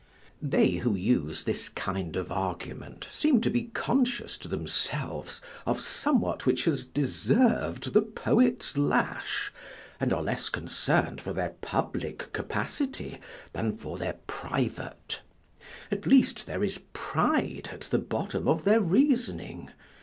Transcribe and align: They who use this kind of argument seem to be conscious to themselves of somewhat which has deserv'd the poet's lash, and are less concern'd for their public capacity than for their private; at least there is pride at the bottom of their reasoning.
They 0.41 0.77
who 0.77 0.95
use 0.95 1.43
this 1.43 1.69
kind 1.69 2.15
of 2.15 2.31
argument 2.31 3.07
seem 3.11 3.39
to 3.41 3.51
be 3.51 3.65
conscious 3.65 4.35
to 4.39 4.47
themselves 4.47 5.41
of 5.63 5.79
somewhat 5.79 6.47
which 6.47 6.65
has 6.65 6.87
deserv'd 6.87 7.93
the 7.93 8.01
poet's 8.01 8.79
lash, 8.79 9.53
and 9.99 10.11
are 10.11 10.23
less 10.23 10.49
concern'd 10.49 11.21
for 11.21 11.33
their 11.33 11.51
public 11.61 12.33
capacity 12.33 13.19
than 13.53 13.77
for 13.77 13.99
their 13.99 14.13
private; 14.25 15.21
at 15.91 16.07
least 16.07 16.47
there 16.47 16.63
is 16.63 16.79
pride 16.93 17.69
at 17.71 17.81
the 17.81 17.99
bottom 17.99 18.47
of 18.47 18.63
their 18.63 18.81
reasoning. 18.81 19.69